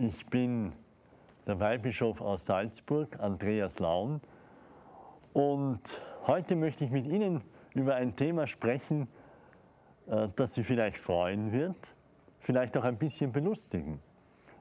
[0.00, 0.72] ich bin
[1.46, 4.22] der Weihbischof aus Salzburg, Andreas Laun.
[5.34, 5.82] Und
[6.26, 7.42] heute möchte ich mit Ihnen
[7.74, 9.08] über ein Thema sprechen,
[10.06, 11.94] äh, das Sie vielleicht freuen wird,
[12.38, 14.00] vielleicht auch ein bisschen belustigen,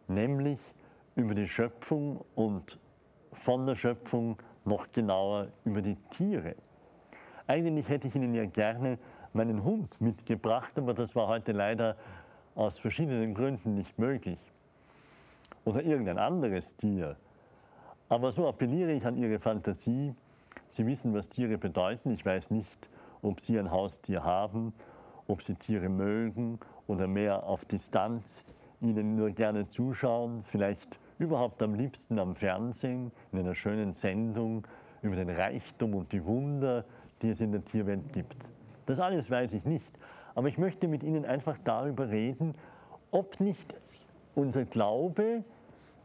[0.09, 0.59] nämlich
[1.15, 2.77] über die Schöpfung und
[3.31, 6.55] von der Schöpfung noch genauer über die Tiere.
[7.47, 8.99] Eigentlich hätte ich Ihnen ja gerne
[9.31, 11.95] meinen Hund mitgebracht, aber das war heute leider
[12.55, 14.37] aus verschiedenen Gründen nicht möglich.
[15.65, 17.15] Oder irgendein anderes Tier.
[18.07, 20.13] Aber so appelliere ich an Ihre Fantasie.
[20.69, 22.11] Sie wissen, was Tiere bedeuten.
[22.11, 22.89] Ich weiß nicht,
[23.21, 24.73] ob Sie ein Haustier haben,
[25.27, 28.43] ob Sie Tiere mögen oder mehr auf Distanz
[28.81, 34.65] ihnen nur gerne zuschauen, vielleicht überhaupt am liebsten am Fernsehen, in einer schönen Sendung
[35.01, 36.85] über den Reichtum und die Wunder,
[37.21, 38.35] die es in der Tierwelt gibt.
[38.85, 39.91] Das alles weiß ich nicht.
[40.35, 42.55] Aber ich möchte mit Ihnen einfach darüber reden,
[43.11, 43.73] ob nicht
[44.39, 45.43] unser Glaube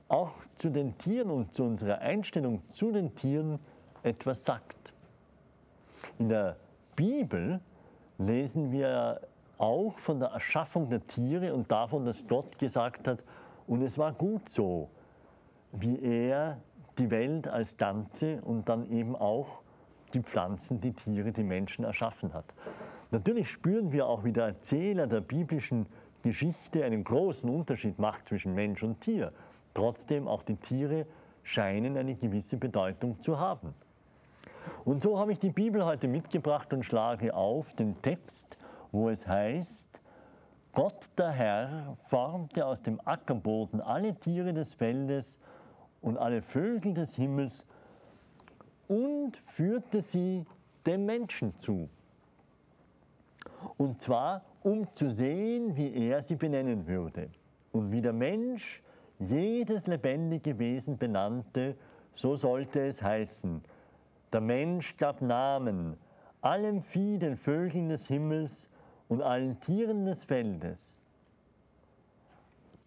[0.09, 3.59] auch zu den Tieren und zu unserer Einstellung zu den Tieren
[4.03, 4.93] etwas sagt.
[6.19, 6.57] In der
[6.97, 7.61] Bibel
[8.19, 9.21] lesen wir
[9.59, 13.21] auch von der Erschaffung der Tiere und davon, dass Gott gesagt hat,
[13.67, 14.91] und es war gut so,
[15.73, 16.59] wie er
[16.99, 19.61] die Welt als Ganze und dann eben auch
[20.13, 22.45] die Pflanzen, die Tiere, die Menschen erschaffen hat.
[23.11, 25.87] Natürlich spüren wir auch, wie der Erzähler der biblischen
[26.25, 29.31] Geschichte einen großen Unterschied macht zwischen Mensch und Tier.
[29.75, 31.05] Trotzdem, auch die Tiere
[31.43, 33.75] scheinen eine gewisse Bedeutung zu haben.
[34.87, 38.57] Und so habe ich die Bibel heute mitgebracht und schlage auf den Text,
[38.91, 40.01] wo es heißt,
[40.73, 45.39] Gott der Herr formte aus dem Ackerboden alle Tiere des Feldes
[46.01, 47.67] und alle Vögel des Himmels
[48.89, 50.47] und führte sie
[50.87, 51.91] dem Menschen zu.
[53.77, 57.29] Und zwar, um zu sehen, wie er sie benennen würde.
[57.71, 58.83] Und wie der Mensch
[59.19, 61.77] jedes lebendige Wesen benannte,
[62.15, 63.63] so sollte es heißen.
[64.33, 65.97] Der Mensch gab Namen
[66.41, 68.69] allem Vieh, den Vögeln des Himmels
[69.09, 70.99] und allen Tieren des Feldes.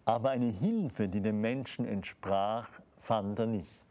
[0.06, 2.70] Aber eine Hilfe, die dem Menschen entsprach,
[3.02, 3.82] fand er nicht.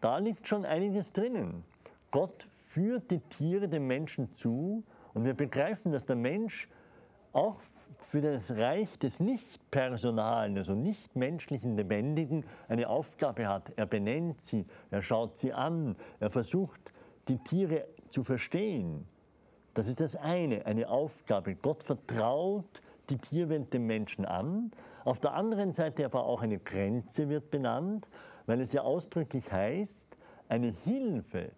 [0.00, 1.64] Da liegt schon einiges drinnen.
[2.10, 4.82] Gott führt die Tiere dem Menschen zu
[5.16, 6.68] und wir begreifen, dass der Mensch
[7.32, 7.56] auch
[8.00, 13.72] für das Reich des Nicht-Personalen, also nicht-menschlichen Lebendigen, eine Aufgabe hat.
[13.76, 16.92] Er benennt sie, er schaut sie an, er versucht,
[17.28, 19.06] die Tiere zu verstehen.
[19.72, 21.54] Das ist das eine, eine Aufgabe.
[21.54, 24.70] Gott vertraut die Tierwelt dem Menschen an.
[25.06, 28.06] Auf der anderen Seite aber auch eine Grenze wird benannt,
[28.44, 30.06] weil es ja ausdrücklich heißt,
[30.50, 31.52] eine Hilfe,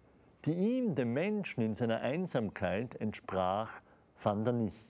[0.44, 3.70] die ihm, dem Menschen in seiner Einsamkeit entsprach,
[4.16, 4.84] fand er nicht.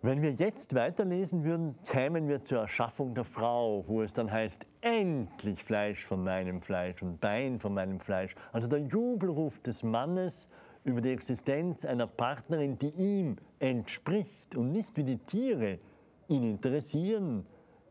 [0.00, 4.64] Wenn wir jetzt weiterlesen würden, kämen wir zur Erschaffung der Frau, wo es dann heißt,
[4.80, 8.32] endlich Fleisch von meinem Fleisch und Bein von meinem Fleisch.
[8.52, 10.48] Also der Jubelruf des Mannes
[10.84, 15.80] über die Existenz einer Partnerin, die ihm entspricht und nicht wie die Tiere
[16.28, 17.44] ihn interessieren,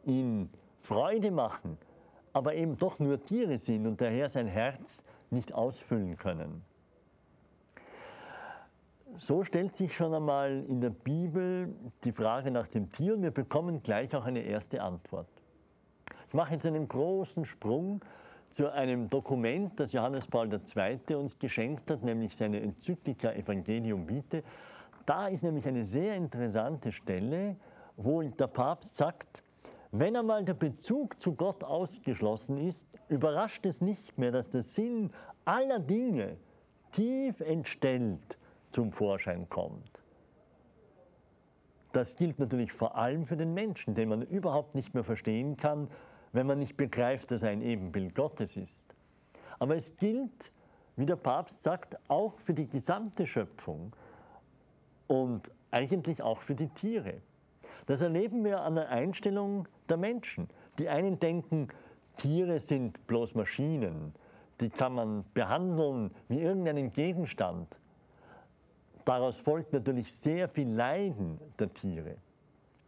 [0.06, 0.50] ihn
[0.84, 1.78] Freude machen,
[2.38, 6.64] aber eben doch nur Tiere sind und daher sein Herz nicht ausfüllen können.
[9.16, 11.74] So stellt sich schon einmal in der Bibel
[12.04, 15.26] die Frage nach dem Tier und wir bekommen gleich auch eine erste Antwort.
[16.28, 18.02] Ich mache jetzt einen großen Sprung
[18.52, 21.16] zu einem Dokument, das Johannes Paul II.
[21.16, 24.44] uns geschenkt hat, nämlich seine Enzyklika Evangelium Vitae.
[25.08, 27.56] Da ist nämlich eine sehr interessante Stelle,
[27.96, 29.42] wo der Papst sagt,
[29.92, 35.12] wenn einmal der Bezug zu Gott ausgeschlossen ist, überrascht es nicht mehr, dass der Sinn
[35.46, 36.38] aller Dinge
[36.92, 38.38] tief entstellt
[38.72, 40.02] zum Vorschein kommt.
[41.94, 45.90] Das gilt natürlich vor allem für den Menschen, den man überhaupt nicht mehr verstehen kann,
[46.34, 48.84] wenn man nicht begreift, dass er ein Ebenbild Gottes ist.
[49.60, 50.52] Aber es gilt,
[50.96, 53.96] wie der Papst sagt, auch für die gesamte Schöpfung
[55.08, 57.22] und eigentlich auch für die Tiere.
[57.88, 60.50] Das erleben wir an der Einstellung der Menschen.
[60.78, 61.70] Die einen denken,
[62.18, 64.14] Tiere sind bloß Maschinen,
[64.60, 67.68] die kann man behandeln wie irgendeinen Gegenstand.
[69.06, 72.18] Daraus folgt natürlich sehr viel Leiden der Tiere.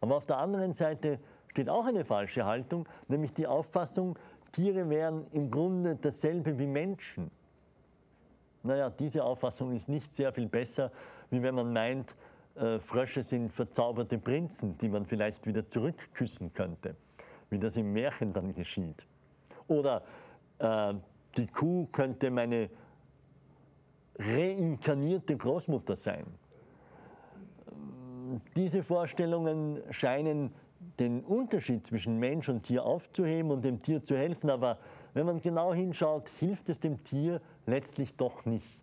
[0.01, 4.17] Aber auf der anderen Seite steht auch eine falsche Haltung, nämlich die Auffassung,
[4.51, 7.31] Tiere wären im Grunde dasselbe wie Menschen.
[8.63, 10.91] Naja, diese Auffassung ist nicht sehr viel besser,
[11.29, 12.13] wie wenn man meint,
[12.59, 16.95] äh, Frösche sind verzauberte Prinzen, die man vielleicht wieder zurückküssen könnte,
[17.49, 19.05] wie das im Märchen dann geschieht.
[19.67, 20.03] Oder
[20.59, 20.93] äh,
[21.37, 22.69] die Kuh könnte meine
[24.17, 26.25] reinkarnierte Großmutter sein.
[28.55, 30.51] Diese Vorstellungen scheinen
[30.99, 34.77] den Unterschied zwischen Mensch und Tier aufzuheben und dem Tier zu helfen, aber
[35.13, 38.79] wenn man genau hinschaut, hilft es dem Tier letztlich doch nicht.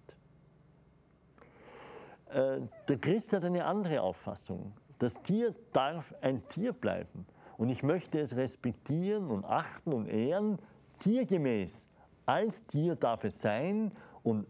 [2.36, 4.74] Äh, der Christ hat eine andere Auffassung.
[4.98, 7.24] Das Tier darf ein Tier bleiben
[7.56, 10.58] und ich möchte es respektieren und achten und ehren,
[10.98, 11.88] tiergemäß.
[12.26, 13.90] Als Tier darf es sein
[14.22, 14.46] und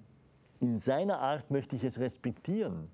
[0.59, 2.89] in seiner Art möchte ich es respektieren.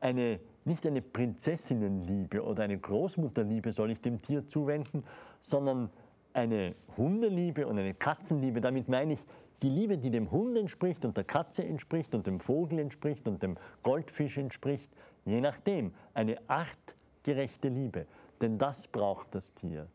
[0.00, 5.04] Eine, nicht eine Prinzessinnenliebe oder eine Großmutterliebe soll ich dem Tier zuwenden,
[5.40, 5.90] sondern
[6.32, 8.60] eine Hundeliebe und eine Katzenliebe.
[8.60, 9.20] Damit meine ich
[9.64, 13.42] die Liebe, die dem Hund entspricht und der Katze entspricht und dem Vogel entspricht und
[13.42, 14.90] dem Goldfisch entspricht,
[15.24, 15.94] je nachdem.
[16.12, 18.06] Eine artgerechte Liebe,
[18.42, 19.88] denn das braucht das Tier.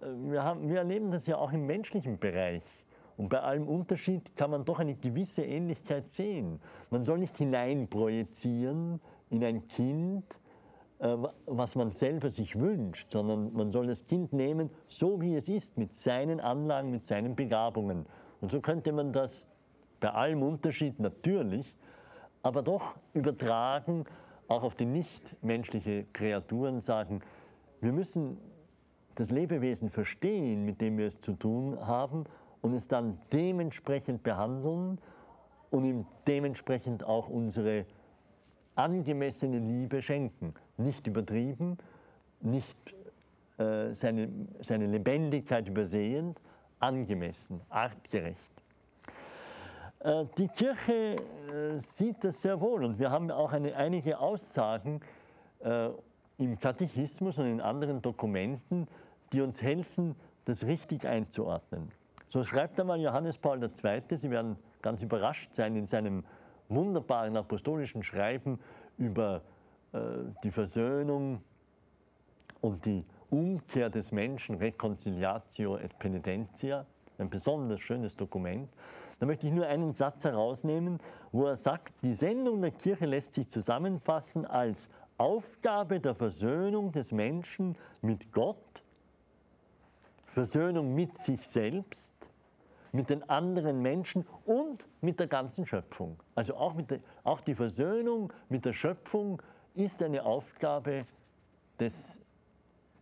[0.00, 2.62] Äh, wir, haben, wir erleben das ja auch im menschlichen Bereich.
[3.18, 6.58] Und bei allem Unterschied kann man doch eine gewisse Ähnlichkeit sehen.
[6.88, 8.98] Man soll nicht hineinprojizieren
[9.28, 10.24] in ein Kind,
[11.00, 15.50] äh, was man selber sich wünscht, sondern man soll das Kind nehmen, so wie es
[15.50, 18.06] ist, mit seinen Anlagen, mit seinen Begabungen.
[18.40, 19.46] Und so könnte man das
[20.00, 21.74] bei allem Unterschied natürlich,
[22.42, 24.04] aber doch übertragen,
[24.48, 27.20] auch auf die nichtmenschliche Kreaturen sagen,
[27.80, 28.38] wir müssen
[29.14, 32.24] das Lebewesen verstehen, mit dem wir es zu tun haben
[32.62, 34.98] und es dann dementsprechend behandeln
[35.70, 37.84] und ihm dementsprechend auch unsere
[38.74, 40.54] angemessene Liebe schenken.
[40.78, 41.78] Nicht übertrieben,
[42.40, 42.76] nicht
[43.58, 44.30] äh, seine,
[44.62, 46.40] seine Lebendigkeit übersehend,
[46.80, 48.50] angemessen, artgerecht.
[50.00, 55.00] Äh, die Kirche äh, sieht das sehr wohl und wir haben auch eine, einige Aussagen
[55.60, 55.90] äh,
[56.38, 58.88] im Katechismus und in anderen Dokumenten,
[59.32, 60.16] die uns helfen,
[60.46, 61.92] das richtig einzuordnen.
[62.30, 66.24] So schreibt einmal Johannes Paul II., Sie werden ganz überrascht sein, in seinem
[66.68, 68.58] wunderbaren apostolischen Schreiben
[68.96, 69.42] über
[70.44, 71.42] die Versöhnung
[72.60, 76.86] und die Umkehr des Menschen, Reconciliatio et Penitentia,
[77.18, 78.68] ein besonders schönes Dokument.
[79.18, 80.98] Da möchte ich nur einen Satz herausnehmen,
[81.32, 84.88] wo er sagt, die Sendung der Kirche lässt sich zusammenfassen als
[85.18, 88.56] Aufgabe der Versöhnung des Menschen mit Gott,
[90.26, 92.14] Versöhnung mit sich selbst
[92.92, 96.18] mit den anderen Menschen und mit der ganzen Schöpfung.
[96.34, 99.40] Also auch, der, auch die Versöhnung mit der Schöpfung
[99.74, 101.06] ist eine Aufgabe
[101.78, 102.20] des,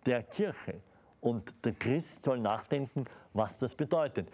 [0.06, 0.80] der Kirche.
[1.20, 4.28] Und der Christ soll nachdenken, was das bedeutet.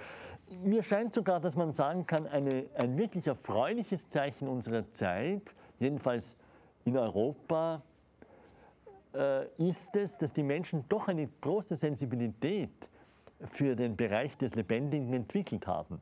[0.62, 5.42] Mir scheint sogar, dass man sagen kann, eine, ein wirklich erfreuliches Zeichen unserer Zeit,
[5.78, 6.37] jedenfalls
[6.85, 7.83] in Europa,
[9.14, 12.71] äh, ist es, dass die Menschen doch eine große Sensibilität
[13.52, 16.00] für den Bereich des Lebendigen entwickelt haben.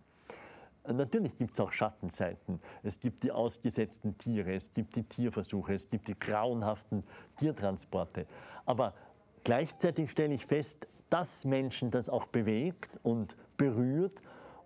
[0.86, 2.60] Natürlich gibt es auch Schattenseiten.
[2.82, 7.04] Es gibt die ausgesetzten Tiere, es gibt die Tierversuche, es gibt die grauenhaften
[7.38, 8.26] Tiertransporte.
[8.66, 8.92] Aber
[9.44, 14.20] gleichzeitig stelle ich fest, dass Menschen das auch bewegt und berührt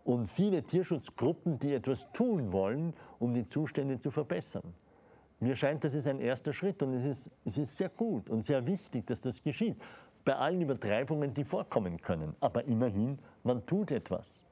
[0.04, 4.74] und viele Tierschutzgruppen, die etwas tun wollen, um die Zustände zu verbessern.
[5.40, 8.42] Mir scheint, das ist ein erster Schritt und es ist, es ist sehr gut und
[8.42, 9.76] sehr wichtig, dass das geschieht
[10.24, 12.34] bei allen Übertreibungen, die vorkommen können.
[12.40, 14.42] Aber immerhin, man tut etwas.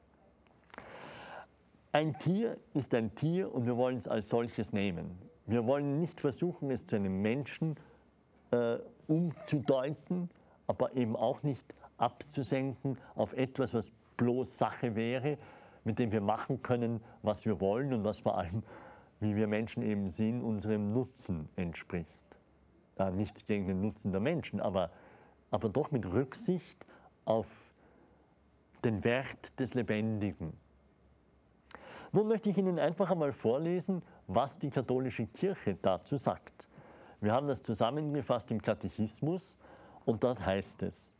[1.92, 5.18] Ein Tier ist ein Tier und wir wollen es als solches nehmen.
[5.46, 7.76] Wir wollen nicht versuchen, es zu einem Menschen
[8.50, 8.78] äh,
[9.08, 10.30] umzudeuten,
[10.66, 11.64] aber eben auch nicht
[11.98, 15.38] abzusenken auf etwas, was bloß Sache wäre,
[15.84, 18.62] mit dem wir machen können, was wir wollen und was vor allem,
[19.20, 22.08] wie wir Menschen eben sind, unserem Nutzen entspricht.
[22.98, 24.90] Ja, nichts gegen den Nutzen der Menschen, aber
[25.54, 26.84] aber doch mit Rücksicht
[27.24, 27.46] auf
[28.82, 30.52] den Wert des Lebendigen.
[32.10, 36.66] Nun möchte ich Ihnen einfach einmal vorlesen, was die katholische Kirche dazu sagt.
[37.24, 39.56] Wir haben das zusammengefasst im Katechismus
[40.04, 41.14] und dort heißt es,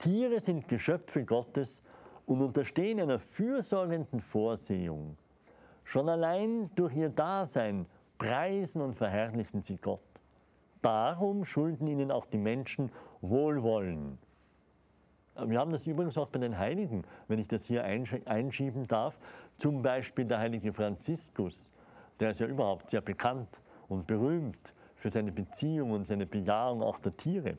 [0.00, 1.80] Tiere sind Geschöpfe Gottes
[2.26, 5.16] und unterstehen einer fürsorgenden Vorsehung.
[5.84, 7.86] Schon allein durch ihr Dasein
[8.18, 10.00] preisen und verherrlichen sie Gott.
[10.82, 14.18] Darum schulden ihnen auch die Menschen Wohlwollen.
[15.44, 19.16] Wir haben das übrigens auch bei den Heiligen, wenn ich das hier einschieben darf.
[19.58, 21.70] Zum Beispiel der heilige Franziskus,
[22.18, 26.98] der ist ja überhaupt sehr bekannt und berühmt für seine Beziehung und seine Bejahung auch
[27.00, 27.58] der Tiere.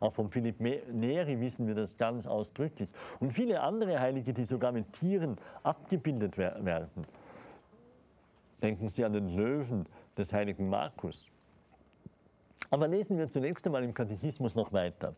[0.00, 2.88] Auch von Philipp Neri wissen wir das ganz ausdrücklich.
[3.20, 7.06] Und viele andere Heilige, die sogar mit Tieren abgebildet werden.
[8.60, 9.86] Denken Sie an den Löwen
[10.18, 11.24] des heiligen Markus.
[12.70, 15.14] Aber lesen wir zunächst einmal im Katechismus noch weiter.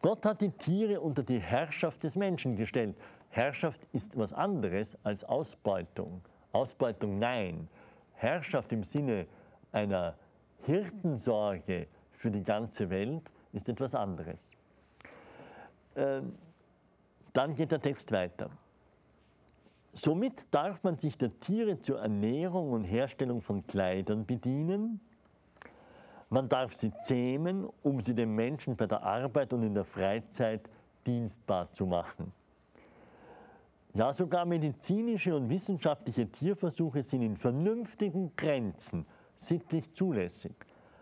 [0.00, 2.94] Gott hat die Tiere unter die Herrschaft des Menschen gestellt.
[3.30, 6.20] Herrschaft ist was anderes als Ausbeutung.
[6.52, 7.68] Ausbeutung nein.
[8.14, 9.26] Herrschaft im Sinne
[9.72, 10.14] einer
[10.66, 14.50] Hirtensorge für die ganze Welt ist etwas anderes.
[15.96, 16.34] Ähm,
[17.32, 18.50] dann geht der Text weiter.
[19.92, 25.00] Somit darf man sich der Tiere zur Ernährung und Herstellung von Kleidern bedienen.
[26.30, 30.68] Man darf sie zähmen, um sie dem Menschen bei der Arbeit und in der Freizeit
[31.06, 32.32] dienstbar zu machen.
[33.92, 40.54] Ja, sogar medizinische und wissenschaftliche Tierversuche sind in vernünftigen Grenzen sittlich zulässig,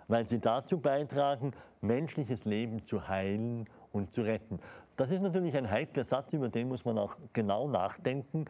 [0.09, 4.59] weil sie dazu beitragen, menschliches Leben zu heilen und zu retten.
[4.97, 8.45] Das ist natürlich ein heikler Satz, über den muss man auch genau nachdenken,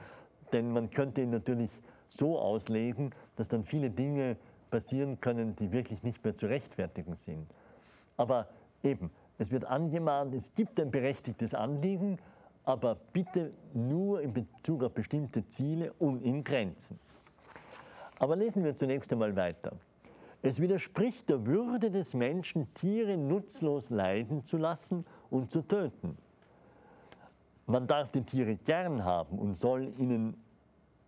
[0.52, 1.70] denn man könnte ihn natürlich
[2.08, 4.36] so auslegen, dass dann viele Dinge
[4.70, 7.46] passieren können, die wirklich nicht mehr zu rechtfertigen sind.
[8.16, 8.48] Aber
[8.82, 12.18] eben, es wird angemahnt, es gibt ein berechtigtes Anliegen,
[12.64, 16.98] aber bitte nur in Bezug auf bestimmte Ziele und in Grenzen.
[18.22, 19.72] Aber lesen wir zunächst einmal weiter.
[20.42, 26.16] Es widerspricht der Würde des Menschen, Tiere nutzlos leiden zu lassen und zu töten.
[27.66, 30.36] Man darf die Tiere gern haben und soll ihnen,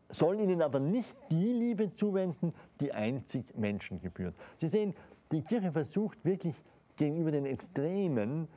[0.08, 4.34] soll ihnen aber nicht die Liebe zuwenden, die einzig Menschen gebührt.
[4.58, 4.92] Sie sehen,
[5.30, 6.56] die Kirche versucht wirklich
[6.96, 8.48] gegenüber den Extremen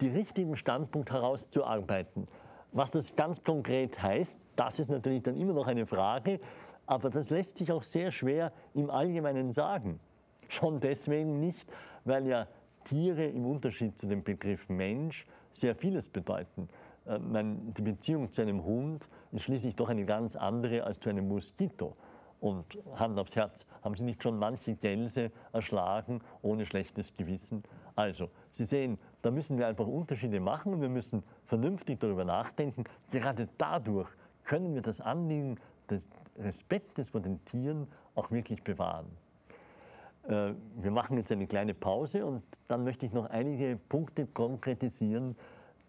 [0.00, 2.26] die richtigen Standpunkt herauszuarbeiten.
[2.72, 6.40] Was das ganz konkret heißt, das ist natürlich dann immer noch eine Frage,
[6.86, 10.00] aber das lässt sich auch sehr schwer im Allgemeinen sagen.
[10.48, 11.66] Schon deswegen nicht,
[12.04, 12.46] weil ja
[12.84, 16.68] Tiere im Unterschied zu dem Begriff Mensch sehr vieles bedeuten.
[17.06, 17.18] Äh,
[17.76, 21.96] die Beziehung zu einem Hund ist schließlich doch eine ganz andere als zu einem Moskito.
[22.38, 27.62] Und Hand aufs Herz, haben Sie nicht schon manche Gänse erschlagen ohne schlechtes Gewissen?
[27.96, 32.84] Also, Sie sehen, da müssen wir einfach Unterschiede machen und wir müssen vernünftig darüber nachdenken.
[33.10, 34.08] Gerade dadurch
[34.44, 35.58] können wir das Anliegen
[35.90, 36.06] des
[36.38, 39.06] Respektes vor den Tieren auch wirklich bewahren.
[40.28, 45.36] Äh, wir machen jetzt eine kleine Pause und dann möchte ich noch einige Punkte konkretisieren,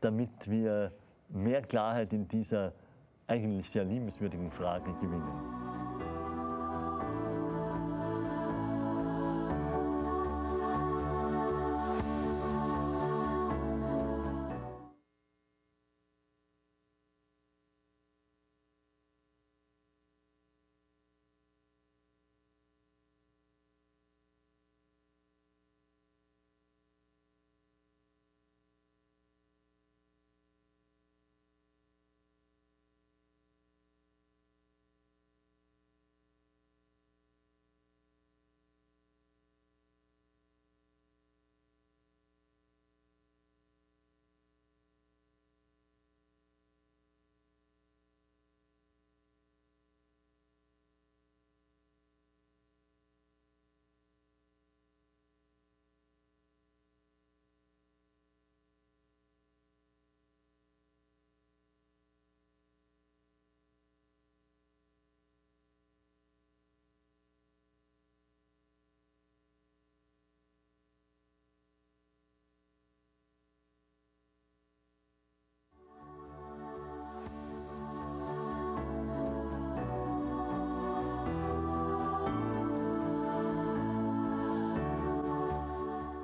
[0.02, 0.92] damit wir
[1.30, 2.74] mehr Klarheit in dieser
[3.28, 5.67] eigentlich sehr liebenswürdigen Frage gewinnen.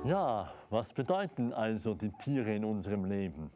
[0.04, 3.50] Ja, was bedeuten also die Tiere in unserem Leben?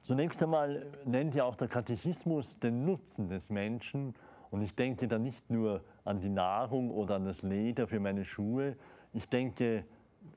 [0.00, 4.14] Zunächst einmal nennt ja auch der Katechismus den Nutzen des Menschen
[4.50, 8.24] und ich denke da nicht nur an die Nahrung oder an das Leder für meine
[8.24, 8.74] Schuhe,
[9.12, 9.84] ich denke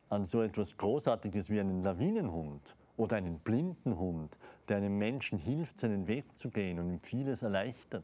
[0.10, 4.38] an so etwas Großartiges wie einen Lawinenhund oder einen blinden Hund,
[4.68, 8.04] der einem Menschen hilft, seinen Weg zu gehen und ihm vieles erleichtert.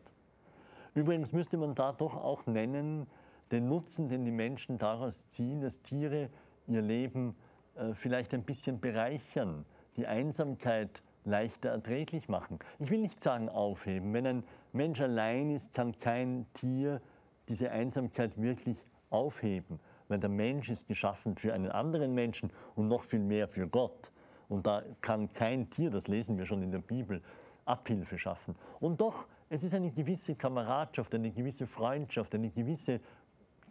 [0.94, 3.08] Übrigens müsste man da doch auch nennen,
[3.52, 6.30] den Nutzen, den die Menschen daraus ziehen, dass Tiere
[6.68, 7.36] ihr Leben
[7.76, 9.66] äh, vielleicht ein bisschen bereichern,
[9.98, 12.60] die Einsamkeit leichter erträglich machen.
[12.80, 14.14] Ich will nicht sagen aufheben.
[14.14, 14.44] Wenn ein
[14.74, 17.02] Mensch allein ist, kann kein Tier
[17.48, 18.78] diese Einsamkeit wirklich
[19.10, 23.68] aufheben, weil der Mensch ist geschaffen für einen anderen Menschen und noch viel mehr für
[23.68, 24.12] Gott.
[24.50, 27.22] Und da kann kein Tier, das lesen wir schon in der Bibel,
[27.66, 28.56] Abhilfe schaffen.
[28.80, 33.00] Und doch, es ist eine gewisse Kameradschaft, eine gewisse Freundschaft, eine gewisse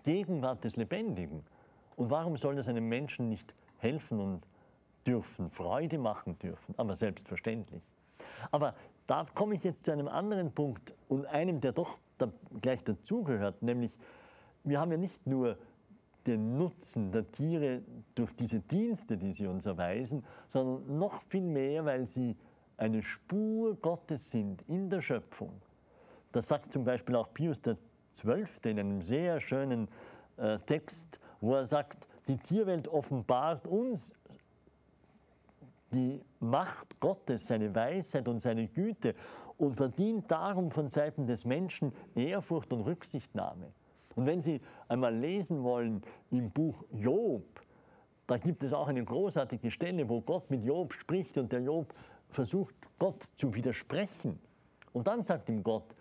[0.02, 1.44] Gegenwart des Lebendigen.
[1.96, 4.42] Und warum soll das einem Menschen nicht helfen und
[5.06, 6.74] dürfen, Freude machen dürfen?
[6.76, 7.82] Aber selbstverständlich.
[8.50, 8.74] Aber
[9.06, 13.62] da komme ich jetzt zu einem anderen Punkt und einem, der doch da gleich dazugehört,
[13.62, 13.92] nämlich
[14.64, 15.58] wir haben ja nicht nur
[16.26, 17.82] den Nutzen der Tiere
[18.14, 22.34] durch diese Dienste, die sie uns erweisen, sondern noch viel mehr, weil sie
[22.78, 25.52] eine Spur Gottes sind in der Schöpfung.
[26.32, 28.46] Das sagt zum Beispiel auch Pius XII.
[28.64, 29.88] in einem sehr schönen
[30.36, 34.06] äh, Text, wo er sagt, die Tierwelt offenbart uns
[35.92, 39.14] die Macht Gottes, seine Weisheit und seine Güte
[39.58, 43.66] und verdient darum von Seiten des Menschen Ehrfurcht und Rücksichtnahme.
[44.16, 47.44] Und wenn Sie einmal lesen wollen im Buch Job,
[48.26, 51.92] da gibt es auch eine großartige Stelle, wo Gott mit Job spricht und der Job
[52.30, 54.38] versucht, Gott zu widersprechen.
[54.92, 55.94] Und dann sagt ihm Gott,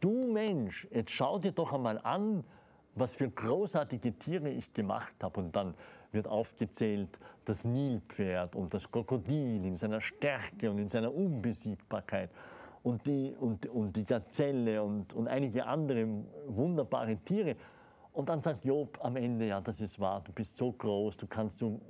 [0.00, 2.44] du Mensch, jetzt schau dir doch einmal an,
[2.94, 5.40] was für großartige Tiere ich gemacht habe.
[5.40, 5.74] Und dann
[6.12, 7.08] wird aufgezählt
[7.44, 12.30] das Nilpferd und das Krokodil in seiner Stärke und in seiner Unbesiegbarkeit
[12.82, 16.06] und die, und, und die Gazelle und, und einige andere
[16.46, 17.56] wunderbare Tiere.
[18.12, 21.26] Und dann sagt Job am Ende, ja, das ist wahr, du bist so groß, du
[21.26, 21.80] kannst so,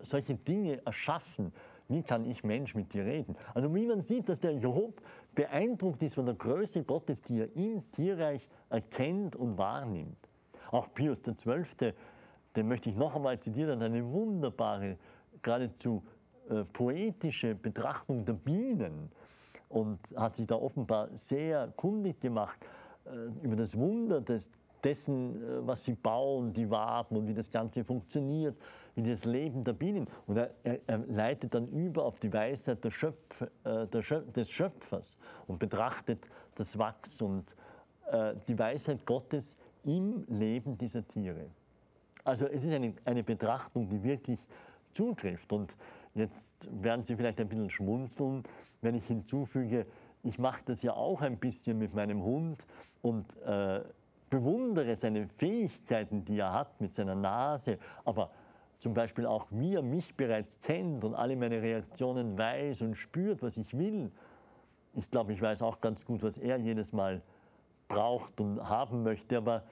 [0.00, 1.52] solche Dinge erschaffen.
[1.88, 3.34] Wie kann ich Mensch mit dir reden?
[3.52, 5.02] Also wie man sieht, dass der Job
[5.34, 10.28] beeindruckt ist von der Größe Gottes, die er im Tierreich erkennt und wahrnimmt.
[10.72, 11.92] Auch Pius XII.,
[12.56, 14.96] den möchte ich noch einmal zitieren, hat eine wunderbare,
[15.42, 16.02] geradezu
[16.50, 19.10] äh, poetische Betrachtung der Bienen
[19.68, 22.58] und hat sich da offenbar sehr kundig gemacht
[23.04, 24.50] äh, über das Wunder des,
[24.82, 28.56] dessen, äh, was sie bauen, die Waben und wie das Ganze funktioniert,
[28.94, 30.06] wie das Leben der Bienen.
[30.26, 35.58] Und er, er, leitet dann über auf die Weisheit Schöpf, äh, Schöpf, des Schöpfers und
[35.58, 37.54] betrachtet das Wachs und
[38.10, 41.46] äh, die Weisheit Gottes im Leben dieser Tiere.
[42.24, 44.38] Also es ist eine, eine Betrachtung, die wirklich
[44.94, 45.52] zutrifft.
[45.52, 45.74] Und
[46.14, 48.44] jetzt werden Sie vielleicht ein bisschen schmunzeln,
[48.80, 49.86] wenn ich hinzufüge,
[50.24, 52.58] ich mache das ja auch ein bisschen mit meinem Hund
[53.02, 53.80] und äh,
[54.30, 58.30] bewundere seine Fähigkeiten, die er hat mit seiner Nase, aber
[58.78, 63.42] zum Beispiel auch wie er mich bereits kennt und alle meine Reaktionen weiß und spürt,
[63.42, 64.10] was ich will.
[64.94, 67.22] Ich glaube, ich weiß auch ganz gut, was er jedes Mal
[67.92, 69.62] braucht und haben möchte, aber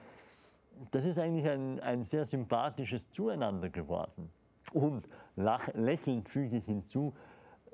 [0.91, 4.29] das ist eigentlich ein, ein sehr sympathisches Zueinander geworden.
[4.73, 7.13] Und lach, lächelnd füge ich hinzu,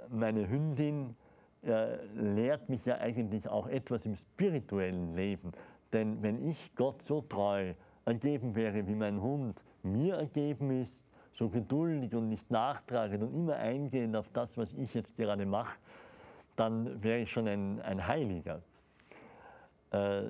[0.09, 1.15] meine Hündin
[1.63, 5.51] äh, lehrt mich ja eigentlich auch etwas im spirituellen Leben.
[5.93, 7.73] Denn wenn ich Gott so treu
[8.05, 13.55] ergeben wäre, wie mein Hund mir ergeben ist, so geduldig und nicht nachtragend und immer
[13.55, 15.77] eingehend auf das, was ich jetzt gerade mache,
[16.55, 18.61] dann wäre ich schon ein, ein Heiliger.
[19.91, 20.23] Äh,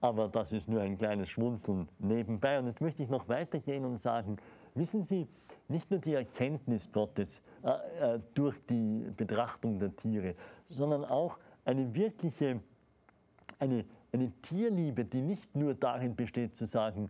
[0.00, 2.58] aber das ist nur ein kleines Schmunzeln nebenbei.
[2.58, 4.36] Und jetzt möchte ich noch weitergehen und sagen,
[4.74, 5.26] wissen Sie,
[5.68, 10.34] nicht nur die Erkenntnis Gottes äh, äh, durch die Betrachtung der Tiere,
[10.68, 12.60] sondern auch eine wirkliche,
[13.58, 17.08] eine, eine Tierliebe, die nicht nur darin besteht zu sagen,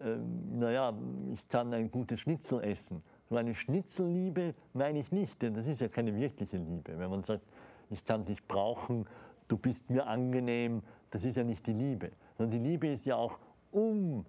[0.00, 0.16] äh,
[0.52, 0.94] naja,
[1.32, 3.02] ich kann ein gutes Schnitzel essen.
[3.28, 6.96] So eine Schnitzelliebe meine ich nicht, denn das ist ja keine wirkliche Liebe.
[6.96, 7.42] Wenn man sagt,
[7.90, 9.06] ich kann dich brauchen,
[9.48, 12.12] du bist mir angenehm, das ist ja nicht die Liebe.
[12.36, 13.38] Sondern die Liebe ist ja auch
[13.72, 14.24] um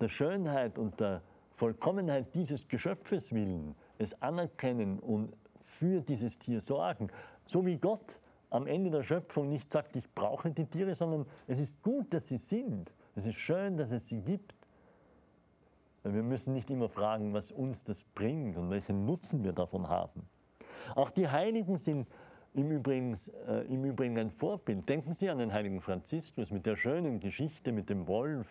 [0.00, 1.22] der Schönheit und der
[1.56, 5.32] Vollkommenheit dieses Geschöpfes willen, es anerkennen und
[5.64, 7.10] für dieses Tier sorgen.
[7.46, 8.18] So wie Gott
[8.50, 12.28] am Ende der Schöpfung nicht sagt, ich brauche die Tiere, sondern es ist gut, dass
[12.28, 12.92] sie sind.
[13.14, 14.54] Es ist schön, dass es sie gibt.
[16.02, 20.26] Wir müssen nicht immer fragen, was uns das bringt und welchen Nutzen wir davon haben.
[20.94, 22.08] Auch die Heiligen sind
[22.54, 24.88] im Übrigen, äh, im Übrigen ein Vorbild.
[24.88, 28.46] Denken Sie an den heiligen Franziskus mit der schönen Geschichte mit dem Wolf,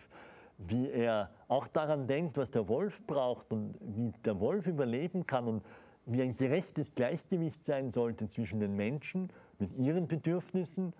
[0.58, 5.46] wie er auch daran denkt, was der Wolf braucht und wie der Wolf überleben kann
[5.46, 5.62] und
[6.06, 10.92] wie ein gerechtes Gleichgewicht sein sollte zwischen den Menschen mit ihren Bedürfnissen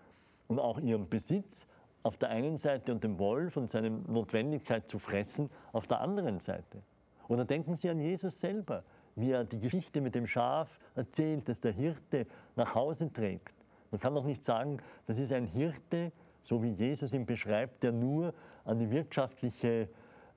[0.48, 1.66] und auch ihrem Besitz
[2.02, 6.40] auf der einen Seite und dem Wolf und seiner Notwendigkeit zu fressen auf der anderen
[6.40, 6.82] Seite.
[7.28, 8.82] Oder denken Sie an Jesus selber,
[9.16, 12.26] wie er die Geschichte mit dem Schaf erzählt, das der Hirte
[12.56, 13.54] nach Hause trägt.
[13.90, 17.92] Man kann doch nicht sagen, das ist ein Hirte, so wie Jesus ihn beschreibt, der
[17.92, 18.32] nur
[18.64, 19.88] an die wirtschaftliche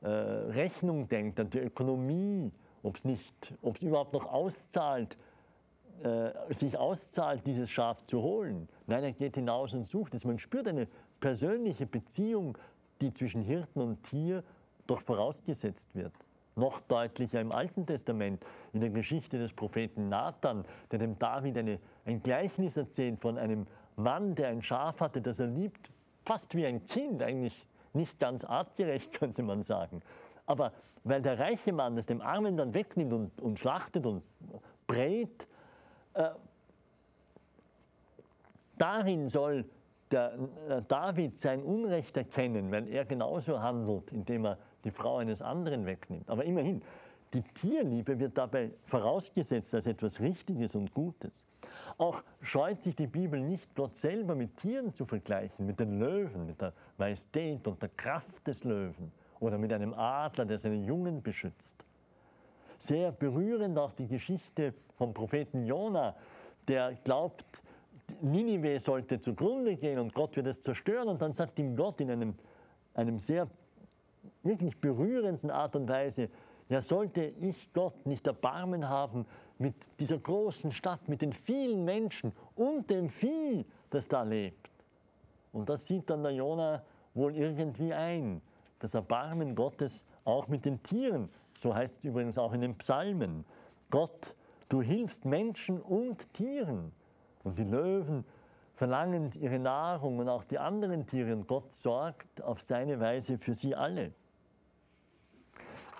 [0.01, 5.15] äh, Rechnung denkt, an die Ökonomie, ob es überhaupt noch auszahlt,
[6.03, 8.67] äh, sich auszahlt, dieses Schaf zu holen.
[8.87, 10.25] Nein, er geht hinaus und sucht es.
[10.25, 10.87] Man spürt eine
[11.19, 12.57] persönliche Beziehung,
[12.99, 14.43] die zwischen Hirten und Tier
[14.87, 16.13] doch vorausgesetzt wird.
[16.55, 21.79] Noch deutlicher im Alten Testament, in der Geschichte des Propheten Nathan, der dem David eine,
[22.05, 25.89] ein Gleichnis erzählt von einem Mann, der ein Schaf hatte, das er liebt,
[26.25, 30.01] fast wie ein Kind, eigentlich nicht ganz artgerecht, könnte man sagen.
[30.45, 34.23] Aber weil der reiche Mann es dem Armen dann wegnimmt und, und schlachtet und
[34.87, 35.47] brät,
[36.13, 36.29] äh,
[38.77, 39.65] darin soll
[40.11, 40.33] der,
[40.69, 45.85] äh, David sein Unrecht erkennen, weil er genauso handelt, indem er die Frau eines anderen
[45.85, 46.29] wegnimmt.
[46.29, 46.81] Aber immerhin,
[47.33, 51.45] die Tierliebe wird dabei vorausgesetzt als etwas Richtiges und Gutes.
[51.97, 56.45] Auch scheut sich die Bibel nicht, Gott selber mit Tieren zu vergleichen, mit den Löwen,
[56.45, 61.21] mit der Majestät und der Kraft des Löwen oder mit einem Adler, der seine Jungen
[61.23, 61.75] beschützt.
[62.77, 66.15] Sehr berührend auch die Geschichte vom Propheten Jona,
[66.67, 67.45] der glaubt,
[68.21, 71.07] Ninive sollte zugrunde gehen und Gott wird es zerstören.
[71.07, 72.35] Und dann sagt ihm Gott in einem,
[72.93, 73.47] einem sehr
[74.43, 76.29] wirklich berührenden Art und Weise,
[76.69, 79.25] ja sollte ich Gott nicht Erbarmen haben
[79.57, 84.69] mit dieser großen Stadt, mit den vielen Menschen und dem Vieh, das da lebt.
[85.51, 86.83] Und das sieht dann der Jona
[87.13, 88.41] wohl irgendwie ein,
[88.79, 91.29] das Erbarmen Gottes auch mit den Tieren.
[91.61, 93.45] So heißt es übrigens auch in den Psalmen.
[93.89, 94.35] Gott,
[94.69, 96.91] du hilfst Menschen und Tieren.
[97.43, 98.25] Und die Löwen
[98.75, 101.33] verlangen ihre Nahrung und auch die anderen Tiere.
[101.33, 104.11] Und Gott sorgt auf seine Weise für sie alle.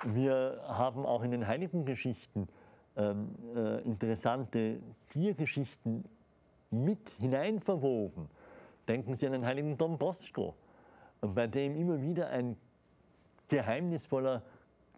[0.05, 2.47] Wir haben auch in den heiligen Geschichten
[2.97, 6.03] ähm, äh, interessante Tiergeschichten
[6.71, 8.29] mit hineinverwoben.
[8.87, 10.55] Denken Sie an den heiligen Don Bosco,
[11.21, 12.57] bei dem immer wieder ein
[13.47, 14.41] geheimnisvoller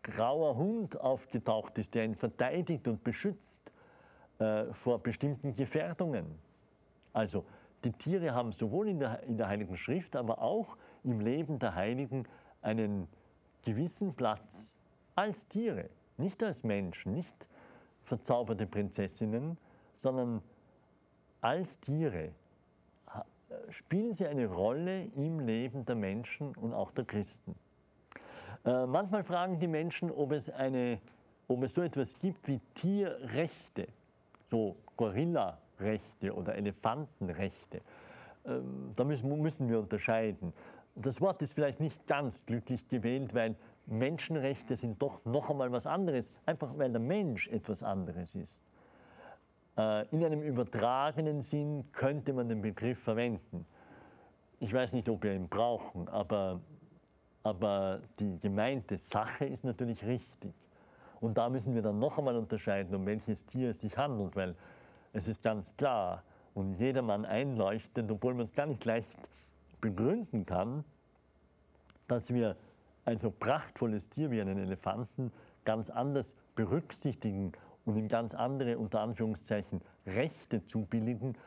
[0.02, 3.62] grauer Hund aufgetaucht ist, der ihn verteidigt und beschützt
[4.40, 6.26] äh, vor bestimmten Gefährdungen.
[7.14, 7.46] Also
[7.86, 11.76] die Tiere haben sowohl in der, in der Heiligen Schrift, aber auch im Leben der
[11.76, 12.28] Heiligen
[12.62, 13.08] einen
[13.64, 14.76] gewissen Platz
[15.16, 17.48] als Tiere, nicht als Menschen, nicht
[18.04, 19.58] verzauberte Prinzessinnen,
[19.96, 20.42] sondern
[21.42, 22.32] als Tiere
[23.70, 27.56] spielen sie eine Rolle im Leben der Menschen und auch der Christen.
[28.66, 31.00] Äh, manchmal fragen die Menschen, ob es, eine,
[31.48, 33.88] ob es so etwas gibt wie Tierrechte
[34.50, 34.76] so
[35.78, 37.82] Gorilla-Rechte oder Elefantenrechte.
[38.46, 40.54] Ähm, da müssen, müssen wir unterscheiden.
[40.96, 43.56] Das Wort ist vielleicht nicht ganz glücklich gewählt, weil
[43.88, 48.62] Menschenrechte sind doch noch einmal was anderes, einfach weil der Mensch etwas anderes ist.
[49.78, 53.66] Äh, in einem übertragenen Sinn könnte man den Begriff verwenden.
[54.60, 56.62] Ich weiß nicht, ob wir ihn brauchen, aber,
[57.44, 60.54] aber die gemeinte Sache ist natürlich richtig.
[61.20, 64.56] Und da müssen wir dann noch einmal unterscheiden, um welches Tier es sich handelt, weil
[65.16, 66.24] es ist ganz klar
[66.54, 69.08] und jedermann einleuchtend, obwohl man es gar nicht leicht
[69.80, 70.84] begründen kann,
[72.08, 72.58] dass wir
[73.06, 75.32] ein so prachtvolles Tier wie einen Elefanten
[75.64, 77.54] ganz anders berücksichtigen
[77.86, 81.38] und ihm ganz andere, unter Anführungszeichen, Rechte zubilligen,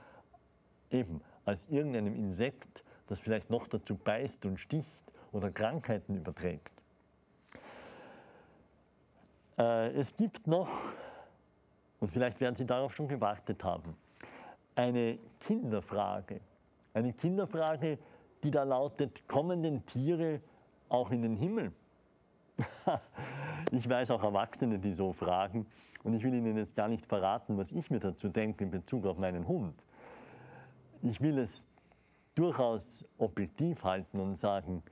[0.90, 6.72] eben als irgendeinem Insekt, das vielleicht noch dazu beißt und sticht oder Krankheiten überträgt.
[9.58, 10.68] Äh, es gibt noch,
[12.00, 13.96] und vielleicht werden Sie darauf schon gewartet haben,
[14.74, 16.40] eine Kinderfrage.
[16.94, 17.98] Eine Kinderfrage,
[18.42, 20.40] die da lautet, kommen denn Tiere
[20.88, 21.72] auch in den Himmel?
[23.72, 25.66] ich weiß auch Erwachsene, die so fragen.
[26.04, 29.04] Und ich will Ihnen jetzt gar nicht verraten, was ich mir dazu denke in Bezug
[29.04, 29.74] auf meinen Hund.
[31.02, 31.66] Ich will es
[32.34, 34.82] durchaus objektiv halten und sagen,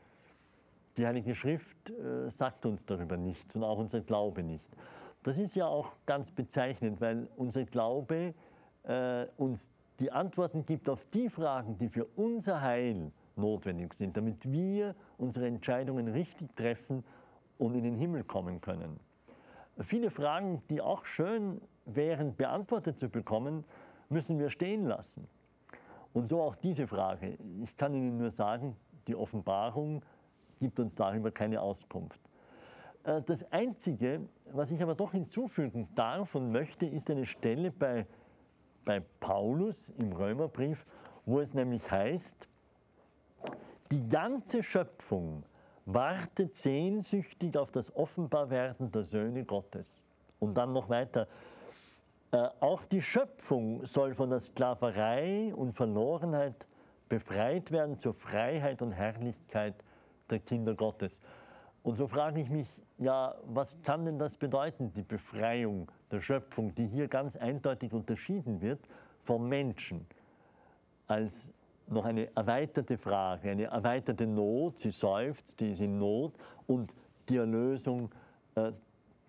[0.97, 4.65] die Heilige Schrift äh, sagt uns darüber nichts und auch unser Glaube nicht.
[5.27, 8.33] Das ist ja auch ganz bezeichnend, weil unser Glaube
[8.85, 14.49] äh, uns die Antworten gibt auf die Fragen, die für unser Heil notwendig sind, damit
[14.53, 17.03] wir unsere Entscheidungen richtig treffen
[17.59, 19.01] und in den Himmel kommen können.
[19.81, 23.65] Viele Fragen, die auch schön wären, beantwortet zu bekommen,
[24.09, 25.27] müssen wir stehen lassen.
[26.13, 27.37] Und so auch diese Frage.
[27.65, 28.77] Ich kann Ihnen nur sagen,
[29.09, 30.05] die Offenbarung
[30.61, 32.26] gibt uns darüber keine Auskunft.
[33.07, 38.07] Äh, das Einzige, was ich aber doch hinzufügen darf und möchte, ist eine Stelle bei,
[38.85, 40.85] bei Paulus im Römerbrief,
[41.25, 42.49] wo es nämlich heißt,
[43.91, 45.45] die ganze Schöpfung
[45.85, 50.03] wartet sehnsüchtig auf das Offenbarwerden der Söhne Gottes.
[50.41, 51.29] Und dann noch weiter,
[52.33, 56.67] äh, auch die Schöpfung soll von der Sklaverei und Verlorenheit
[57.09, 59.77] befreit werden zur Freiheit und Herrlichkeit
[60.29, 61.21] der Kinder Gottes.
[61.85, 66.75] Und so frage ich mich, ja, was kann denn das bedeuten, die Befreiung der Schöpfung,
[66.75, 68.81] die hier ganz eindeutig unterschieden wird
[69.25, 70.07] vom Menschen
[71.07, 71.53] als
[71.89, 76.33] noch eine erweiterte Frage, eine erweiterte Not, sie seufzt, sie ist in Not
[76.67, 76.93] und
[77.29, 78.11] die Erlösung,
[78.55, 78.73] äh,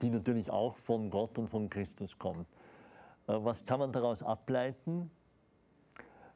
[0.01, 2.47] die natürlich auch von Gott und von Christus kommt.
[3.27, 5.11] Äh, was kann man daraus ableiten?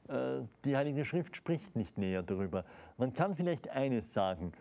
[0.10, 2.66] Äh, die Heilige Schrift spricht nicht näher darüber.
[2.98, 4.52] Man kann vielleicht eines sagen,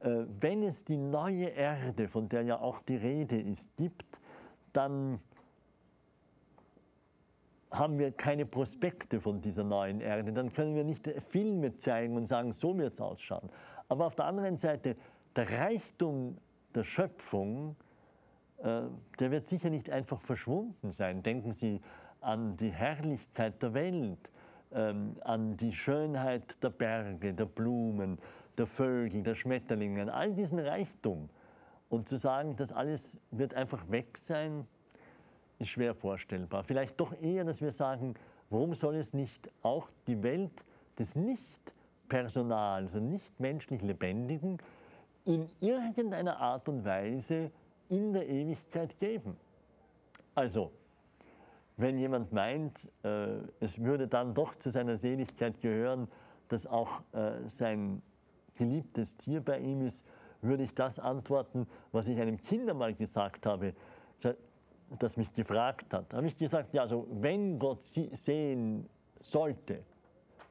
[0.00, 4.06] wenn es die neue Erde, von der ja auch die Rede ist, gibt,
[4.72, 5.18] dann
[7.70, 10.32] haben wir keine Prospekte von dieser neuen Erde.
[10.32, 13.50] Dann können wir nicht Filme zeigen und sagen, so wird es ausschauen.
[13.88, 14.96] Aber auf der anderen Seite,
[15.36, 16.38] der Reichtum
[16.74, 17.76] der Schöpfung,
[18.58, 18.82] äh,
[19.18, 21.22] der wird sicher nicht einfach verschwunden sein.
[21.22, 21.80] Denken Sie
[22.20, 24.30] an die Herrlichkeit der Welt,
[24.72, 28.18] ähm, an die Schönheit der Berge, der Blumen,
[28.58, 31.28] der Vögel, der Schmetterlinge, an all diesen Reichtum.
[31.88, 34.66] Und zu sagen, das alles wird einfach weg sein,
[35.58, 36.62] ist schwer vorstellbar.
[36.64, 38.14] Vielleicht doch eher, dass wir sagen,
[38.50, 40.52] warum soll es nicht auch die Welt
[40.98, 44.58] des Nicht-Personals, also nicht menschlich Lebendigen,
[45.24, 47.50] in irgendeiner Art und Weise
[47.88, 49.36] in der Ewigkeit geben?
[50.34, 50.70] Also,
[51.76, 56.08] wenn jemand meint, äh, es würde dann doch zu seiner Seligkeit gehören,
[56.48, 58.02] dass auch äh, sein
[58.58, 60.04] geliebtes Tier bei ihm ist,
[60.42, 63.72] würde ich das antworten, was ich einem Kind einmal gesagt habe
[64.98, 68.88] das mich gefragt hat, habe ich gesagt, ja, also wenn Gott sehen
[69.20, 69.80] sollte,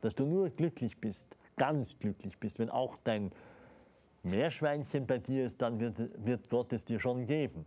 [0.01, 3.31] dass du nur glücklich bist, ganz glücklich bist, wenn auch dein
[4.23, 7.65] Meerschweinchen bei dir ist, dann wird, wird Gott es dir schon geben.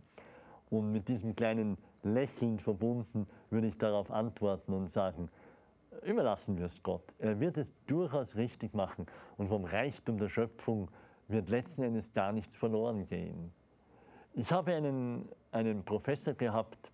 [0.69, 5.29] Und mit diesem kleinen Lächeln verbunden würde ich darauf antworten und sagen,
[6.03, 7.03] überlassen wir es Gott.
[7.19, 9.05] Er wird es durchaus richtig machen
[9.37, 10.89] und vom Reichtum der Schöpfung
[11.27, 13.51] wird letzten Endes gar nichts verloren gehen.
[14.33, 16.91] Ich habe einen, einen Professor gehabt,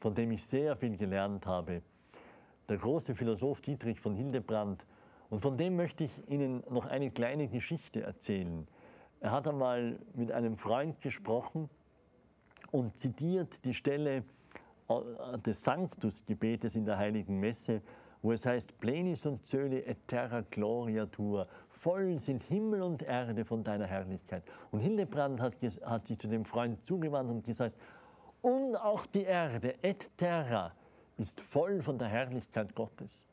[0.00, 1.82] von dem ich sehr viel gelernt habe,
[2.68, 4.84] der große Philosoph Dietrich von Hildebrand.
[5.30, 8.66] Und von dem möchte ich Ihnen noch eine kleine Geschichte erzählen.
[9.20, 11.68] Er hat einmal mit einem Freund gesprochen
[12.70, 14.24] und zitiert die Stelle
[14.88, 17.80] äh, des Sanctus-Gebetes in der Heiligen Messe,
[18.24, 23.44] wo es heißt, Plenis und Zöli et terra gloria tua, voll sind Himmel und Erde
[23.44, 24.42] von deiner Herrlichkeit.
[24.70, 25.52] Und Hildebrand hat,
[25.84, 27.76] hat sich zu dem Freund zugewandt und gesagt,
[28.40, 30.72] und auch die Erde, et terra,
[31.18, 33.26] ist voll von der Herrlichkeit Gottes.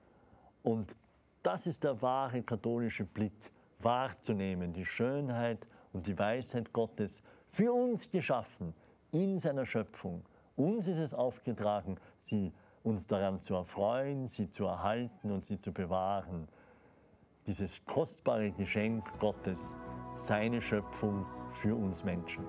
[0.61, 0.93] Und
[1.41, 7.23] das ist der wahre katholische Blick, wahrzunehmen, die Schönheit und die Weisheit Gottes,
[7.53, 8.73] für uns geschaffen,
[9.13, 10.21] in seiner Schöpfung.
[10.57, 12.51] Uns ist es aufgetragen, sie
[12.83, 16.47] uns daran zu erfreuen, sie zu erhalten und sie zu bewahren
[17.47, 19.75] dieses kostbare Geschenk Gottes,
[20.17, 22.45] seine Schöpfung für uns Menschen.